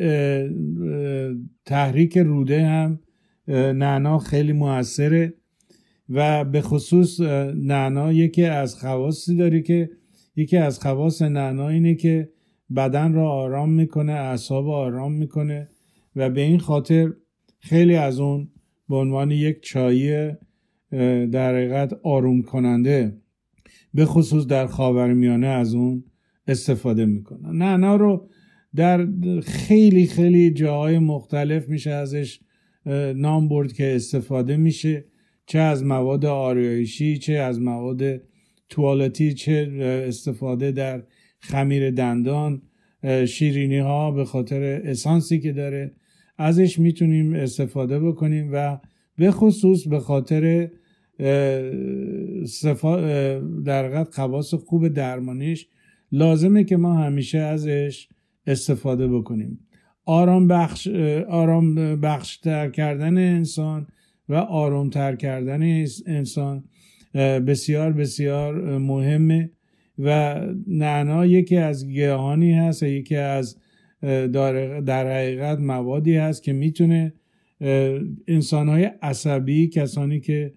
تحریک 1.64 2.18
روده 2.18 2.66
هم 2.66 3.00
نعنا 3.48 4.18
خیلی 4.18 4.52
موثره 4.52 5.34
و 6.08 6.44
به 6.44 6.60
خصوص 6.60 7.20
نعنا 7.56 8.12
یکی 8.12 8.44
از 8.44 8.74
خواصی 8.74 9.36
داره 9.36 9.62
که 9.62 9.90
یکی 10.36 10.56
از 10.56 10.80
خواص 10.80 11.22
نعنا 11.22 11.68
اینه 11.68 11.94
که 11.94 12.28
بدن 12.76 13.12
را 13.12 13.30
آرام 13.30 13.72
می‌کنه 13.72 14.12
اعصاب 14.12 14.68
آرام 14.68 15.12
می‌کنه 15.12 15.68
و 16.16 16.30
به 16.30 16.40
این 16.40 16.58
خاطر 16.58 17.12
خیلی 17.60 17.94
از 17.94 18.20
اون 18.20 18.48
به 18.88 18.96
عنوان 18.96 19.30
یک 19.30 19.62
چای 19.62 20.32
در 21.30 21.54
حقیقت 21.54 21.92
آروم 22.02 22.42
کننده 22.42 23.18
به 23.94 24.04
خصوص 24.04 24.46
در 24.46 24.66
خاورمیانه 24.66 25.46
از 25.46 25.74
اون 25.74 26.04
استفاده 26.46 27.06
می‌کنن 27.06 27.56
نعنا 27.56 27.96
رو 27.96 28.28
در 28.74 29.06
خیلی 29.40 30.06
خیلی 30.06 30.50
جاهای 30.50 30.98
مختلف 30.98 31.68
میشه 31.68 31.90
ازش 31.90 32.40
نام 33.16 33.48
برد 33.48 33.72
که 33.72 33.96
استفاده 33.96 34.56
میشه 34.56 35.04
چه 35.46 35.58
از 35.58 35.84
مواد 35.84 36.24
آرایشی 36.24 37.18
چه 37.18 37.32
از 37.32 37.60
مواد 37.60 38.02
توالتی 38.72 39.34
چه 39.34 39.72
استفاده 40.08 40.72
در 40.72 41.02
خمیر 41.40 41.90
دندان 41.90 42.62
شیرینی 43.26 43.78
ها 43.78 44.10
به 44.10 44.24
خاطر 44.24 44.80
اسانسی 44.84 45.40
که 45.40 45.52
داره. 45.52 45.92
ازش 46.38 46.78
می‌تونیم 46.78 47.34
استفاده 47.34 48.00
بکنیم 48.00 48.50
و 48.52 48.78
به 49.16 49.30
خصوص 49.30 49.88
به 49.88 50.00
خاطر 50.00 50.70
در 53.64 54.04
خواص 54.04 54.54
خوب 54.54 54.88
درمانیش 54.88 55.68
لازمه 56.12 56.64
که 56.64 56.76
ما 56.76 56.94
همیشه 56.94 57.38
ازش 57.38 58.08
استفاده 58.46 59.08
بکنیم. 59.08 59.58
آرام 60.04 60.48
بخش 60.48 60.88
آرام 61.28 62.00
بخشتر 62.00 62.70
کردن 62.70 63.18
انسان 63.18 63.86
و 64.28 64.34
آرامتر 64.34 65.16
کردن 65.16 65.84
انسان 66.06 66.64
بسیار 67.14 67.92
بسیار 67.92 68.78
مهمه 68.78 69.50
و 69.98 70.40
نعنا 70.66 71.26
یکی 71.26 71.56
از 71.56 71.88
گیاهانی 71.88 72.52
هست 72.52 72.82
یکی 72.82 73.16
از 73.16 73.56
در 74.86 75.12
حقیقت 75.16 75.58
موادی 75.58 76.16
هست 76.16 76.42
که 76.42 76.52
می‌تونه 76.52 77.14
انسانهای 78.28 78.84
عصبی 78.84 79.68
کسانی 79.68 80.20
که 80.20 80.52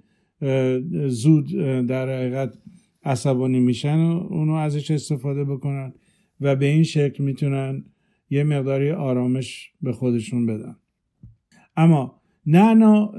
زود 1.07 1.51
در 1.87 2.09
حقیقت 2.09 2.57
عصبانی 3.03 3.59
میشن 3.59 3.97
و 3.97 4.27
اونو 4.29 4.53
ازش 4.53 4.91
استفاده 4.91 5.43
بکنن 5.43 5.93
و 6.41 6.55
به 6.55 6.65
این 6.65 6.83
شکل 6.83 7.23
می‌تونن 7.23 7.85
یه 8.29 8.43
مقداری 8.43 8.91
آرامش 8.91 9.71
به 9.81 9.91
خودشون 9.91 10.45
بدن. 10.45 10.75
اما 11.77 12.21
نعنا 12.47 13.11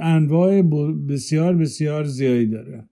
انواع 0.00 0.62
بسیار 1.08 1.54
بسیار 1.56 2.04
زیادی 2.04 2.46
داره. 2.46 2.84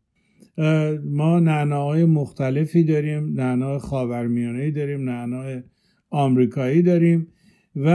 ما 1.04 1.40
نعناهای 1.40 2.04
مختلفی 2.04 2.84
داریم 2.84 3.32
نعنای 3.40 3.78
خاورمیانه 3.78 4.70
داریم 4.70 5.10
نعنای 5.10 5.62
آمریکایی 6.10 6.82
داریم 6.82 7.28
و 7.76 7.90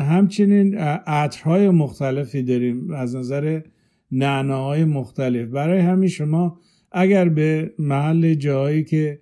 همچنین 0.00 0.78
عطرهای 1.06 1.70
مختلفی 1.70 2.42
داریم 2.42 2.90
از 2.90 3.16
نظر 3.16 3.60
نعناهای 4.12 4.84
مختلف. 4.84 5.48
برای 5.48 5.80
همین 5.80 6.08
شما 6.08 6.60
اگر 6.92 7.28
به 7.28 7.74
محل 7.78 8.34
جایی 8.34 8.84
که 8.84 9.20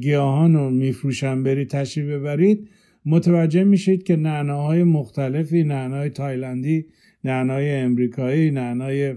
گیاهان 0.00 0.54
رو 0.54 0.70
میفروشن 0.70 1.42
برید 1.42 1.68
تشریف 1.68 2.06
ببرید 2.06 2.68
متوجه 3.06 3.64
میشید 3.64 4.02
که 4.02 4.16
نعناهای 4.16 4.84
مختلفی 4.84 5.64
نعنای 5.64 6.10
تایلندی 6.10 6.86
نعنای 7.26 7.70
امریکایی 7.70 8.50
نعنای 8.50 9.14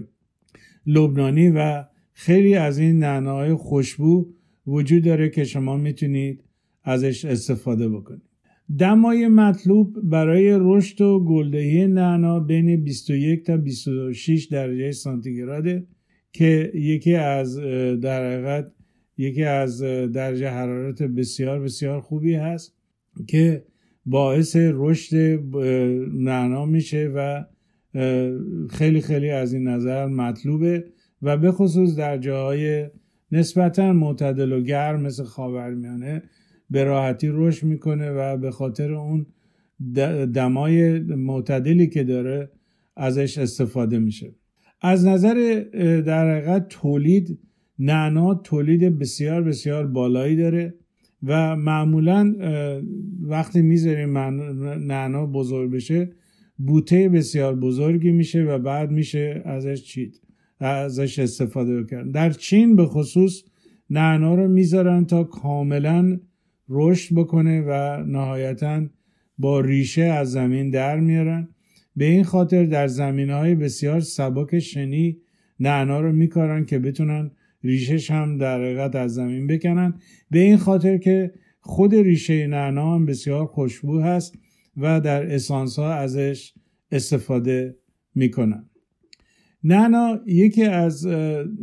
لبنانی 0.86 1.48
و 1.48 1.84
خیلی 2.12 2.54
از 2.54 2.78
این 2.78 2.98
نعناهای 2.98 3.54
خوشبو 3.54 4.32
وجود 4.66 5.04
داره 5.04 5.28
که 5.28 5.44
شما 5.44 5.76
می‌تونید 5.76 6.44
ازش 6.84 7.24
استفاده 7.24 7.88
بکنید. 7.88 8.22
دمای 8.78 9.28
مطلوب 9.28 9.96
برای 10.02 10.56
رشد 10.60 11.00
و 11.00 11.24
گلدهی 11.24 11.86
نعنا 11.86 12.40
بین 12.40 12.84
21 12.84 13.46
تا 13.46 13.56
26 13.56 14.44
درجه 14.44 14.92
سانتیگراده 14.92 15.86
که 16.32 16.72
یکی 16.74 17.14
از 17.14 17.56
در 18.00 18.64
یکی 19.16 19.44
از 19.44 19.82
درجه 20.12 20.48
حرارت 20.48 21.02
بسیار 21.02 21.60
بسیار 21.60 22.00
خوبی 22.00 22.34
هست 22.34 22.74
که 23.26 23.64
باعث 24.06 24.56
رشد 24.56 25.16
نعنا 26.14 26.66
میشه 26.66 27.12
و 27.14 27.44
خیلی 28.70 29.00
خیلی 29.00 29.30
از 29.30 29.52
این 29.52 29.68
نظر 29.68 30.06
مطلوبه 30.06 30.84
و 31.22 31.36
به 31.36 31.52
خصوص 31.52 31.96
در 31.96 32.18
جاهای 32.18 32.86
نسبتا 33.32 33.92
معتدل 33.92 34.52
و 34.52 34.60
گرم 34.60 35.02
مثل 35.02 35.24
خاورمیانه 35.24 36.22
به 36.70 36.84
راحتی 36.84 37.28
رشد 37.32 37.66
می‌کنه 37.66 38.10
و 38.10 38.36
به 38.36 38.50
خاطر 38.50 38.92
اون 38.92 39.26
دمای 40.34 40.98
معتدلی 41.00 41.86
که 41.86 42.04
داره 42.04 42.50
ازش 42.96 43.38
استفاده 43.38 43.98
میشه. 43.98 44.34
از 44.82 45.06
نظر 45.06 45.64
در 46.06 46.30
حقیقت 46.30 46.68
تولید 46.68 47.38
نعنا 47.78 48.34
تولید 48.34 48.98
بسیار 48.98 49.42
بسیار 49.42 49.86
بالایی 49.86 50.36
داره 50.36 50.74
و 51.22 51.56
معمولا 51.56 52.34
وقتی 53.22 53.62
می‌ذاریم 53.62 54.18
نعنا 54.78 55.26
بزرگ 55.26 55.70
بشه 55.70 56.10
بوته 56.66 57.08
بسیار 57.08 57.54
بزرگی 57.56 58.10
میشه 58.10 58.42
و 58.42 58.58
بعد 58.58 58.90
میشه 58.90 59.42
ازش 59.44 59.82
چید 59.82 60.20
ازش 60.60 61.18
استفاده 61.18 61.82
بکردن 61.82 62.10
در 62.10 62.30
چین 62.30 62.76
به 62.76 62.86
خصوص 62.86 63.42
نعنا 63.90 64.34
رو 64.34 64.48
می‌ذارن 64.48 65.04
تا 65.04 65.24
کاملا 65.24 66.20
رشد 66.68 67.14
بکنه 67.14 67.60
و 67.60 68.02
نهایتا 68.06 68.86
با 69.38 69.60
ریشه 69.60 70.02
از 70.02 70.32
زمین 70.32 70.70
در 70.70 71.00
میارن. 71.00 71.48
به 71.96 72.04
این 72.04 72.24
خاطر 72.24 72.64
در 72.64 72.86
زمین 72.86 73.30
های 73.30 73.54
بسیار 73.54 74.00
سبک 74.00 74.58
شنی 74.58 75.18
نعنا 75.60 76.00
رو 76.00 76.12
میکارن 76.12 76.64
که 76.64 76.78
بتونن 76.78 77.30
ریشهش 77.64 78.10
هم 78.10 78.38
در 78.38 78.60
حقیقت 78.60 78.96
از 78.96 79.14
زمین 79.14 79.46
بکنن. 79.46 79.94
به 80.30 80.38
این 80.38 80.56
خاطر 80.56 80.98
که 80.98 81.32
خود 81.60 81.94
ریشه 81.94 82.46
نعنا 82.46 82.94
هم 82.94 83.06
بسیار 83.06 83.46
خوشبو 83.46 84.00
هست. 84.00 84.38
و 84.76 85.00
در 85.00 85.34
اسانس 85.34 85.78
ها 85.78 85.94
ازش 85.94 86.54
استفاده 86.92 87.76
می‌کنن. 88.14 88.70
نعنا 89.64 90.20
یکی 90.26 90.64
از 90.64 91.06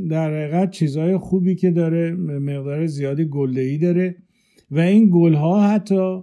در 0.10 0.30
حقیقت 0.30 0.72
چیزهای 0.72 1.17
خوبی 1.17 1.56
که 1.56 1.72
داره 1.72 2.12
مقدار 2.39 2.86
زیادی 2.86 3.26
گلدهی 3.26 3.78
داره 3.78 4.15
و 4.72 4.80
این 4.80 5.10
گل 5.13 5.34
ها 5.34 5.70
حتی 5.70 6.22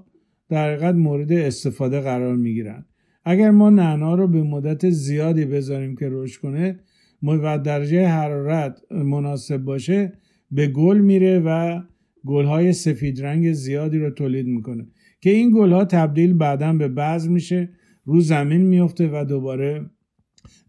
در 0.48 0.68
حقیقت 0.68 0.94
مورد 0.94 1.32
استفاده 1.32 2.00
قرار 2.00 2.36
می‌گیرن. 2.36 2.86
اگر 3.24 3.50
ما 3.50 3.70
نعنا 3.70 4.14
رو 4.14 4.28
به 4.28 4.42
مدت 4.42 4.90
زیادی 4.90 5.44
بذاریم 5.44 5.96
که 5.96 6.08
رشد 6.10 6.40
کنه 6.40 6.80
و 7.22 7.58
درجه 7.58 8.06
حرارت 8.06 8.80
مناسب 8.90 9.56
باشه 9.56 10.12
به 10.50 10.66
گل 10.66 10.98
میره 10.98 11.38
و 11.38 11.80
گل 12.24 12.44
های 12.44 12.72
سفید 12.72 13.22
رنگ 13.22 13.52
زیادی 13.52 13.98
رو 13.98 14.10
تولید 14.10 14.46
می‌کنه. 14.46 14.86
که 15.24 15.30
این 15.30 15.50
گل 15.50 15.72
ها 15.72 15.84
تبدیل 15.84 16.34
بعدا 16.34 16.72
به 16.72 16.88
بعض 16.88 17.28
میشه 17.28 17.68
رو 18.04 18.20
زمین 18.20 18.60
میفته 18.60 19.08
و 19.12 19.24
دوباره 19.24 19.90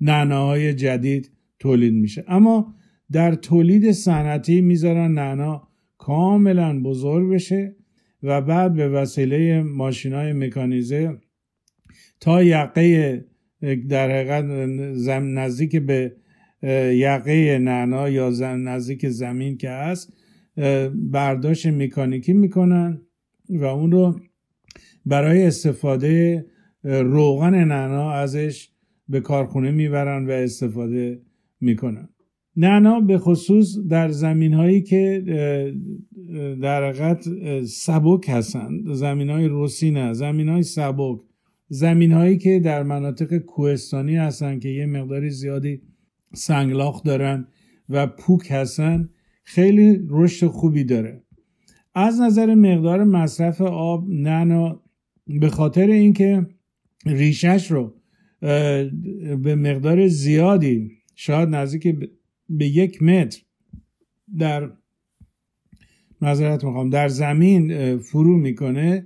نعناهای 0.01 0.73
جدید 0.73 1.31
تولید 1.59 1.93
میشه. 1.93 2.25
اما 2.27 2.75
در 3.11 3.35
تولید 3.35 3.91
صنعتی 3.91 4.61
می‌ذارن 4.61 5.11
نعنا 5.11 5.67
کاملا 5.97 6.81
بزرگ 6.81 7.33
بشه 7.33 7.75
و 8.23 8.41
بعد 8.41 8.73
به 8.73 8.89
وسیله 8.89 9.63
ماشین 9.63 10.13
های 10.13 10.33
مکانیزه 10.33 11.17
تا 12.19 12.43
یقه 12.43 13.25
در 13.89 14.11
حقیقت 14.11 14.45
نزدیک 15.23 15.75
به 15.75 16.15
یقه 16.93 17.59
نعنا 17.59 18.09
یا 18.09 18.29
نزدیک 18.55 19.09
زمین 19.09 19.57
که 19.57 19.69
هست 19.69 20.13
برداشت 20.95 21.67
مکانیکی 21.67 22.33
می‌کنن 22.33 23.01
و 23.49 23.65
اون 23.65 23.91
رو 23.91 24.19
برای 25.05 25.45
استفاده 25.45 26.45
روغن 26.83 27.55
نعنا 27.55 28.11
ازش 28.11 28.69
به 29.09 29.19
کارخونه 29.19 29.71
می‌برن 29.71 30.27
و 30.27 30.31
استفاده 30.31 31.21
می‌کنن. 31.61 32.09
نعنا 32.57 32.99
به 32.99 33.17
خصوص 33.17 33.77
در 33.89 34.09
زمین 34.09 34.53
هایی 34.53 34.81
که 34.81 35.23
در 36.61 36.89
حقیقت 36.89 37.29
سبک 37.63 38.29
هستند. 38.29 38.93
زمین 38.93 39.29
های 39.29 39.47
روسینه 39.47 40.13
زمین 40.13 40.49
های 40.49 40.63
سبک 40.63 41.19
زمین 41.67 42.11
هایی 42.11 42.37
که 42.37 42.59
در 42.59 42.83
مناطق 42.83 43.37
کوهستانی 43.37 44.15
هستن 44.15 44.59
که 44.59 44.69
یه 44.69 44.85
مقداری 44.85 45.29
زیادی 45.29 45.81
سنگلاخ 46.33 47.03
دارن 47.03 47.47
و 47.89 48.07
پوک 48.07 48.51
هستن 48.51 49.09
خیلی 49.43 49.99
رشد 50.09 50.47
خوبی 50.47 50.83
داره. 50.83 51.23
از 51.95 52.21
نظر 52.21 52.55
مقدار 52.55 53.03
مصرف 53.03 53.61
آب 53.61 54.09
نعنا 54.09 54.81
به 55.27 55.49
خاطر 55.49 55.87
اینکه 55.87 56.47
ریشش 57.05 57.71
رو 57.71 57.93
به 59.43 59.55
مقدار 59.55 60.07
زیادی 60.07 60.91
شاید 61.15 61.49
نزدیک 61.49 61.97
به 62.49 62.67
یک 62.67 63.03
متر 63.03 63.41
در 64.37 64.71
معذرت 66.21 66.63
می‌خوام 66.63 66.89
در 66.89 67.07
زمین 67.07 67.97
فرو 67.97 68.37
می‌کنه 68.37 69.05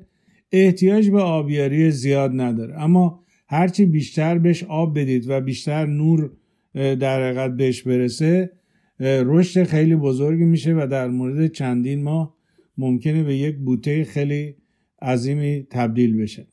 احتیاج 0.51 1.09
به 1.09 1.21
آبیاری 1.21 1.91
زیاد 1.91 2.31
نداره. 2.33 2.81
اما 2.81 3.23
هرچی 3.47 3.85
بیشتر 3.85 4.37
بهش 4.37 4.63
آب 4.63 4.99
بدید 4.99 5.29
و 5.29 5.41
بیشتر 5.41 5.85
نور 5.85 6.31
در 6.73 7.23
حقیقت 7.23 7.57
بهش 7.57 7.81
برسه 7.81 8.51
رشد 8.99 9.63
خیلی 9.63 9.95
بزرگی 9.95 10.43
میشه 10.43 10.73
و 10.73 10.87
در 10.91 11.07
مورد 11.07 11.51
چندین 11.51 12.03
ماه 12.03 12.35
ممکنه 12.77 13.23
به 13.23 13.37
یک 13.37 13.57
بوته 13.57 14.03
خیلی 14.03 14.55
عظیمی 15.01 15.67
تبدیل 15.71 16.21
بشه. 16.21 16.47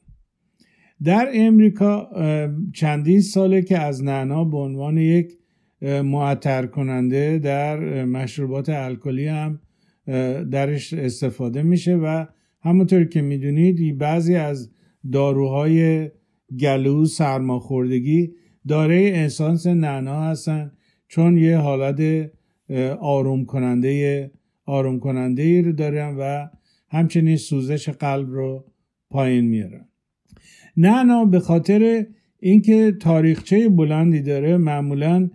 در 1.05 1.29
امریکا 1.35 2.11
چندین 2.75 3.21
ساله 3.21 3.63
که 3.63 3.79
از 3.79 4.05
نعنا 4.05 4.45
به 4.45 4.57
عنوان 4.57 4.99
یک 4.99 5.39
معطر 5.83 6.67
کننده 6.67 7.39
در 7.39 8.05
مشروبات 8.05 8.69
الکلی 8.69 9.27
هم 9.27 9.61
درش 10.51 10.95
استفاده 10.95 11.63
میشه 11.63 11.97
و 11.97 12.27
همونطور 12.61 13.05
که 13.05 13.23
می‌دونید 13.23 13.99
بعضی 13.99 14.35
از 14.35 14.71
داروهای 15.13 16.11
گلو 16.61 17.05
سرماخوردگی 17.07 18.33
داره 18.69 18.97
احسانس 18.97 19.67
نعنا 19.67 20.21
هستن 20.21 20.73
چون 21.09 21.39
یه 21.39 21.59
حالت 21.59 22.31
آروم 23.01 23.45
کننده 23.45 24.31
آروم 24.65 24.99
کننده 24.99 25.43
ای 25.43 25.63
رو 25.63 25.73
دارن 25.73 26.17
و 26.19 26.49
همچنین 26.89 27.37
سوزش 27.37 27.89
قلب 27.89 28.31
رو 28.31 28.65
پایین 29.11 29.45
میارن 29.45 29.89
نعنا 30.77 31.25
به 31.25 31.41
خاطر 31.41 32.07
اینکه 32.41 32.93
تاریخچه 33.01 33.69
بلندی 33.69 34.23
داره 34.23 34.57
معمولا 34.57 35.31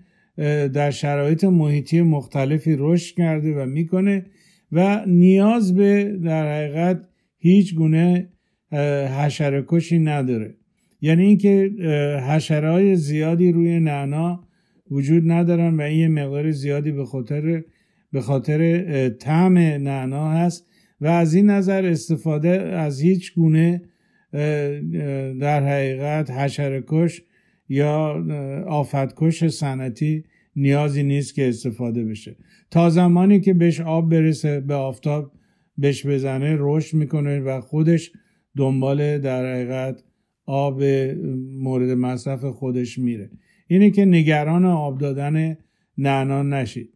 در 0.73 0.91
شرایط 0.91 1.43
محیطی 1.43 2.01
مختلفی 2.01 2.75
رشد 2.79 3.15
کرده 3.15 3.53
و 3.55 3.65
می‌کنه 3.65 4.25
و 4.71 5.05
نیاز 5.07 5.75
به 5.75 6.17
در 6.23 6.55
حقیقت 6.55 7.07
هیچ 7.37 7.75
گونه 7.75 8.29
حشره 9.19 9.65
کشی 9.67 9.99
نداره. 9.99 10.55
یعنی 11.01 11.25
اینکه 11.25 11.71
حشره 12.29 12.71
های 12.71 12.95
زیادی 12.95 13.51
روی 13.51 13.79
نعنا 13.79 14.43
وجود 14.91 15.31
ندارن 15.31 15.77
و 15.77 15.81
این 15.81 16.07
مقدار 16.07 16.51
زیادی 16.51 16.91
به 16.91 17.05
خاطر 17.05 17.63
به 18.11 18.21
خاطر 18.21 19.09
طعم 19.09 19.57
نعنا 19.57 20.31
هست. 20.31 20.70
و 21.01 21.07
از 21.07 21.33
این 21.33 21.49
نظر 21.49 21.85
استفاده 21.85 22.49
از 22.61 23.01
هیچ 23.01 23.33
گونه 23.33 23.81
در 25.39 25.63
حقیقت 25.63 26.31
حشرکش 26.31 27.21
یا 27.69 28.25
آفتکش 28.67 29.47
سنتی 29.47 30.23
نیازی 30.55 31.03
نیست 31.03 31.35
که 31.35 31.49
استفاده 31.49 32.05
بشه. 32.05 32.35
تا 32.71 32.89
زمانی 32.89 33.39
که 33.39 33.53
بهش 33.53 33.81
آب 33.81 34.09
برسه 34.09 34.59
به 34.59 34.73
آفتاب 34.73 35.31
بهش 35.77 36.05
بزنه 36.05 36.55
رشد 36.59 36.97
می‌کنه 36.97 37.39
و 37.39 37.61
خودش 37.61 38.11
دنبال 38.57 39.17
در 39.17 39.53
حقیقت 39.53 40.03
آب 40.45 40.83
مورد 41.59 41.89
مصرف 41.89 42.45
خودش 42.45 42.97
میره. 42.97 43.29
اینه 43.67 43.89
که 43.89 44.05
نگران 44.05 44.65
آب 44.65 44.99
دادن 44.99 45.57
نعنا 45.97 46.43
نشید. 46.43 46.93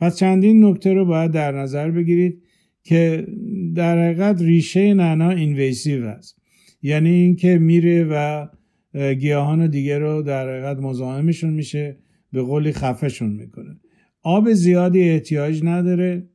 پس 0.00 0.16
چندین 0.16 0.64
نکته 0.64 0.92
رو 0.92 1.04
باید 1.04 1.30
در 1.30 1.52
نظر 1.52 1.90
بگیرید. 1.90 2.42
که 2.88 3.26
در 3.74 4.04
حقیقت 4.04 4.42
ریشه 4.42 4.94
نعنا 4.94 5.30
اینویسیو 5.30 6.04
است. 6.04 6.38
یعنی 6.82 7.10
اینکه 7.10 7.58
میره 7.58 8.06
و 8.10 8.46
گیاهان 9.14 9.70
دیگه 9.70 9.98
رو 9.98 10.22
در 10.22 10.48
حقیقت 10.48 10.76
مزاحمشون 10.76 11.54
میشه 11.54 11.96
به 12.32 12.42
قولی 12.42 12.72
خفهشون 12.72 13.30
می‌کنه. 13.30 13.76
آب 14.22 14.52
زیادی 14.52 15.00
احتیاج 15.00 15.64
نداره. 15.64 16.28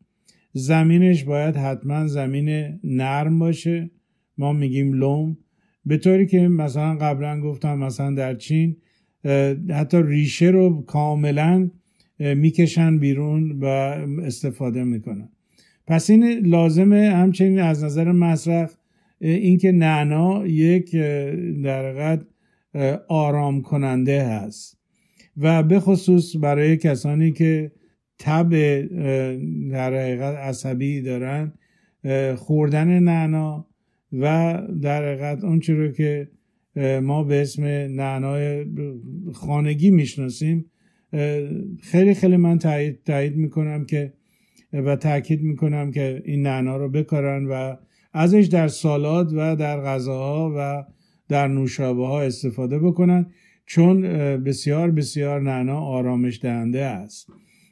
زمینش 0.52 1.24
باید 1.24 1.56
حتما 1.56 2.08
زمین 2.08 2.80
نرم 2.84 3.40
باشه. 3.40 3.92
ما 4.38 4.54
میگیم 4.54 4.94
لوم. 4.94 5.38
به 5.86 5.98
طوری 5.98 6.26
که 6.26 6.48
مثلا 6.48 6.96
قبلا 6.96 7.42
گفتم 7.42 7.78
مثلا 7.80 8.14
در 8.14 8.36
چین 8.36 8.78
حتی 9.70 9.98
ریشه 10.04 10.46
رو 10.46 10.82
کاملا 10.82 11.70
می‌کشن 12.20 13.00
بیرون 13.00 13.52
و 13.52 13.66
استفاده 14.24 14.84
می‌کنن. 14.84 15.30
پس 15.88 16.10
این 16.10 16.24
لازمه 16.24 17.10
همچنین 17.10 17.60
از 17.60 17.84
نظر 17.84 18.12
مصرف 18.12 18.78
اینکه 19.20 19.72
نعنا 19.72 20.48
یک 20.48 20.96
در 21.64 22.20
آرام 23.08 23.62
کننده 23.62 24.24
هست. 24.24 24.78
و 25.38 25.64
به 25.64 25.80
خصوص 25.80 26.36
برای 26.36 26.78
کسانی 26.78 27.32
که 27.32 27.72
تب 28.20 28.50
در 29.72 29.94
حقیقت 29.94 30.36
عصبی 30.36 31.02
دارن 31.02 31.54
خوردن 32.36 33.00
نعنا 33.00 33.68
و 34.14 34.62
در 34.82 35.04
حقیقت 35.04 35.44
اون 35.44 35.62
رو 35.68 35.92
که 35.92 36.30
ما 37.02 37.24
به 37.24 37.42
اسم 37.42 37.64
نعنای 37.64 38.66
خانگی 39.34 39.92
می‌شناسیم 39.92 40.66
خیلی 41.82 42.14
خیلی 42.14 42.38
من 42.38 42.58
تایید, 42.60 43.04
تایید 43.04 43.36
می‌کنم 43.36 43.86
که 43.86 44.14
و 44.74 44.96
تاکید 44.96 45.42
می‌کنم 45.42 45.92
که 45.92 46.22
این 46.26 46.42
نعنا 46.42 46.78
رو 46.78 46.90
بکارن 46.90 47.46
و 47.46 47.76
ازش 48.14 48.48
در 48.52 48.68
سالاد 48.68 49.34
و 49.34 49.56
در 49.56 49.82
غذاها 49.82 50.54
و 50.58 50.84
در 51.30 51.48
نوشابه 51.48 52.08
ها 52.08 52.22
استفاده 52.22 52.80
بکنن 52.80 53.26
چون 53.66 54.02
بسیار 54.44 54.92
بسیار 54.92 55.42
نعنا 55.42 55.80
آرامش 55.80 56.40
دهنده 56.42 56.86
است. 56.86 57.30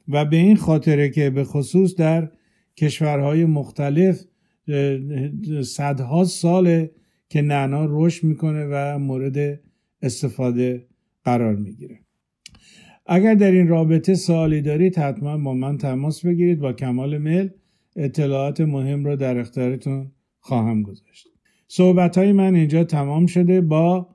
و 0.08 0.26
به 0.26 0.38
این 0.38 0.56
خاطره 0.56 1.10
که 1.10 1.30
به 1.30 1.44
خصوص 1.44 1.96
در 1.96 2.32
کشورهای 2.78 3.46
مختلف 3.46 4.26
صدها 5.64 6.24
ساله 6.24 6.92
که 7.30 7.42
نعنا 7.42 7.88
رشد 7.90 8.24
می‌کنه 8.24 8.68
و 8.72 9.00
مورد 9.00 9.60
استفاده 10.02 10.88
قرار 11.24 11.56
می‌گیره. 11.56 12.00
اگر 13.06 13.34
در 13.34 13.52
این 13.52 13.68
رابطه 13.68 14.16
سوالی 14.16 14.62
دارید 14.62 14.98
حتما 14.98 15.38
با 15.38 15.54
من 15.54 15.78
تماس 15.78 16.26
بگیرید. 16.26 16.60
با 16.60 16.74
کمال 16.74 17.18
میل 17.18 17.50
اطلاعات 17.96 18.62
مهم 18.62 19.06
را 19.06 19.16
در 19.16 19.38
اختیارتون 19.38 20.12
خواهم 20.40 20.84
گذاشت. 20.84 21.28
صحبت 21.68 22.18
های 22.18 22.32
من 22.32 22.56
اینجا 22.56 22.84
تمام 22.84 23.26
شده. 23.26 23.62
با 23.62 24.08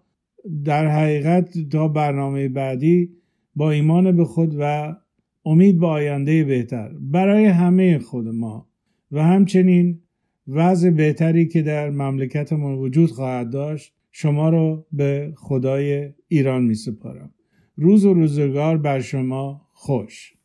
در 0.64 0.86
حقیقت 0.88 1.68
تا 1.68 1.88
برنامه 1.88 2.48
بعدی 2.48 3.10
با 3.56 3.70
ایمان 3.70 4.16
به 4.16 4.24
خود 4.24 4.56
و 4.58 4.96
امید 5.44 5.80
به 5.80 5.86
آینده 5.86 6.44
بهتر. 6.44 6.92
برای 7.00 7.44
همه 7.44 7.98
خود 7.98 8.28
ما. 8.28 8.68
و 9.12 9.22
همچنین 9.22 10.00
وضع 10.48 10.90
بهتری 10.90 11.46
که 11.46 11.62
در 11.62 11.90
مملکتمون 11.90 12.74
وجود 12.74 13.10
خواهد 13.10 13.50
داشت 13.50 13.92
شما 14.10 14.48
رو 14.48 14.86
به 14.92 15.32
خدای 15.36 16.12
ایران 16.28 16.62
می 16.62 16.74
سپارم 16.74 17.30
روز 17.76 18.04
و 18.04 18.14
روزگار 18.14 18.76
بر 18.76 19.00
شما 19.00 19.68
خوش. 19.72 20.35